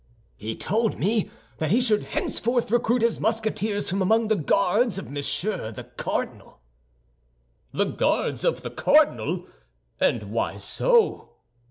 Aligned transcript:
"He 0.35 0.55
told 0.55 0.97
me 0.97 1.29
that 1.59 1.69
he 1.69 1.79
should 1.79 2.05
henceforth 2.05 2.71
recruit 2.71 3.03
his 3.03 3.19
Musketeers 3.19 3.87
from 3.87 4.01
among 4.01 4.29
the 4.29 4.35
Guards 4.35 4.97
of 4.97 5.11
Monsieur 5.11 5.71
the 5.71 5.83
Cardinal." 5.83 6.59
"The 7.71 7.83
Guards 7.85 8.43
of 8.43 8.63
the 8.63 8.71
cardinal! 8.71 9.45
And 9.99 10.31
why 10.31 10.57
so?" 10.57 11.33